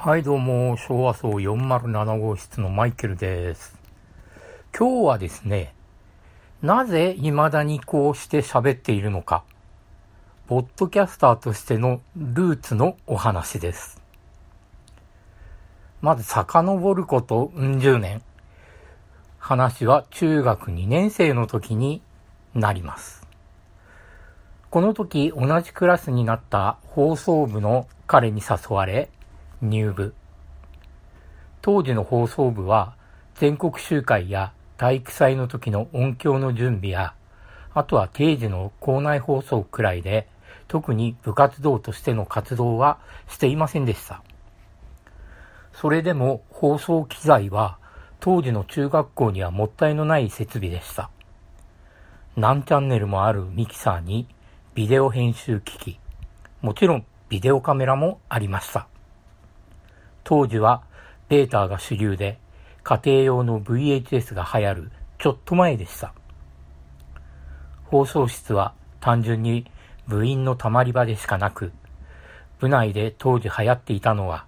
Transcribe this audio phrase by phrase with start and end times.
[0.00, 3.76] はいどうも、昭和層407号室のマイケルです。
[4.72, 5.74] 今日はですね、
[6.62, 9.42] なぜ未だにこうして喋っているのか、
[10.46, 14.00] ポッドキャスターとしてのルーツのお話です。
[16.00, 18.22] まず遡ることうん十年。
[19.40, 22.02] 話は中学2年生の時に
[22.54, 23.26] なります。
[24.70, 29.10] この時同じクラスになった放送部の彼に誘われ、
[29.62, 30.14] 入部。
[31.62, 32.94] 当時の放送部は
[33.34, 37.14] 全国集会や体育祭の時の音響の準備や、
[37.74, 40.28] あとは定時の校内放送くらいで、
[40.68, 44.22] 特に部活動としての活動はしていませんでした。
[45.72, 47.78] それでも放送機材は
[48.20, 51.10] 当時の中学校にはもったいのない設備でした。
[52.36, 54.28] 何チャンネルもあるミキサーに
[54.74, 56.00] ビデオ編集機器、
[56.60, 58.88] もちろんビデオカメラもありました。
[60.28, 60.82] 当時は
[61.30, 62.38] ベータが主流で
[62.82, 66.12] 家庭用の VHS が流行るちょっと前でした。
[67.84, 69.64] 放送室は単純に
[70.06, 71.72] 部員のたまり場でしかなく、
[72.58, 74.44] 部内で当時流行っていたのは、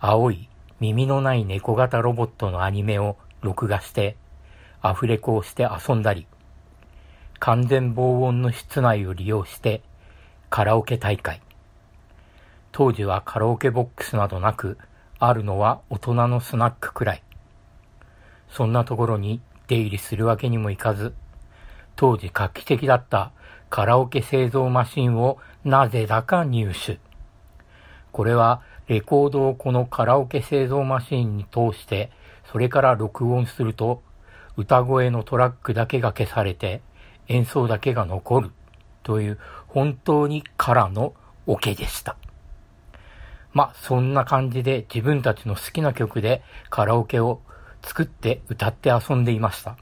[0.00, 0.48] 青い
[0.80, 4.16] 耳のない猫型ロボットのアニメを録画して
[4.80, 6.26] アフレコをして遊んだり、
[7.40, 9.82] 完全防音の室内を利用して
[10.48, 11.42] カラオケ大会、
[12.70, 14.78] 当時はカラオケボックスなどなく、
[15.20, 17.22] あるのは大人のスナックくらい。
[18.50, 21.12] そんなところに出入りするわけにもいかず、
[21.96, 23.32] 当時画期的だった
[23.68, 27.00] カラオケ製造マシンをなぜだか入手。
[28.12, 32.10] これはレコードをこのカラオケ製造マシンに通して、
[32.50, 34.02] それから録音すると、
[34.56, 36.80] 歌声のトラックだけが消されて、
[37.26, 38.50] 演奏だけが残る
[39.02, 41.14] という本当に空の
[41.46, 42.16] オケでした。
[43.58, 47.40] まあ、そんな感じで自分たちの好きな曲でカラオケを
[47.82, 49.76] 作って歌って遊んでいました。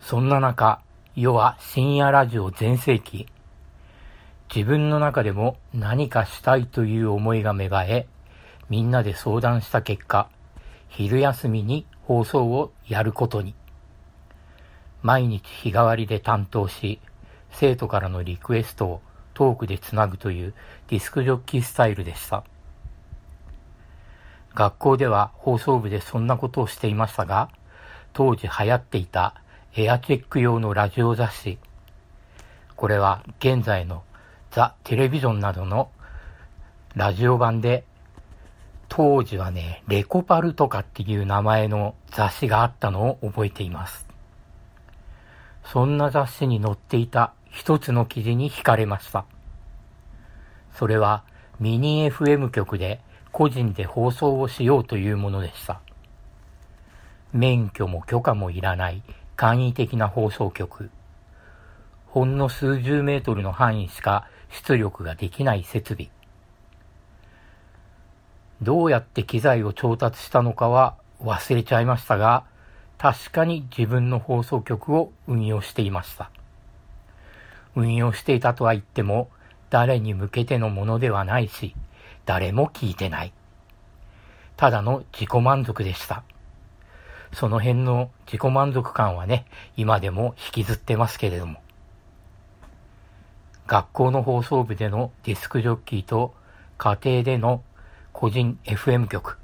[0.00, 0.80] そんな中、
[1.14, 3.28] 世は深夜ラジオ全盛期。
[4.52, 8.08] 自分の中でも何かしたいという思いが芽生え、
[8.68, 10.28] みんなで相談した結果、
[10.88, 13.54] 昼休みに放送をやることに。
[15.02, 16.98] 毎日日替わりで担当し、
[17.52, 19.02] 生徒からのリクエストを
[19.36, 20.54] トークでつなぐという
[20.88, 22.42] ディスクジョッキースタイルでした。
[24.54, 27.50] 学校では放送部でそんなことをしていましたが、
[28.14, 29.34] 当時流行っていた
[29.76, 31.58] エアチェック用のラジオ雑誌。
[32.76, 34.04] これは現在の
[34.50, 35.90] ザ・テレビジョンなどの
[36.94, 37.84] ラジオ版で、
[38.88, 44.06] 当時はね、レコパルとかっていう名前の雑誌があったのを覚えています。
[45.62, 49.24] そんな雑誌に載っていた一つの記事に惹かれました。
[50.74, 51.24] それは
[51.58, 53.00] ミニ FM 局で
[53.32, 55.80] 個人で放送をしようというものでした。
[57.32, 59.02] 免許も許可もいらない
[59.36, 60.90] 簡易的な放送局。
[62.08, 66.10] ほんの数十メートルの範囲しか出力ができない設備。
[68.60, 72.44] どうやって機材を調達したのかは忘れちゃいましたが、
[72.98, 76.30] 確かに自分の放送局を運用していました。
[77.76, 79.28] 運用していたとは言っても、
[79.70, 81.76] 誰に向けてのものではないし、
[82.24, 83.32] 誰も聞いてない。
[84.56, 86.24] ただの自己満足でした。
[87.32, 89.44] その辺の自己満足感はね、
[89.76, 91.60] 今でも引きずってますけれども。
[93.66, 96.34] 学校の放送部でのディスクジョッキーと
[96.78, 97.62] 家庭での
[98.12, 99.38] 個人 FM 局。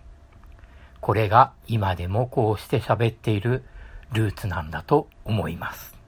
[1.01, 3.65] これが今でもこうして喋っている
[4.13, 6.02] ルーツなんだと思います。